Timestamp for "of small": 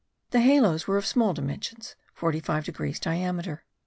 0.97-1.31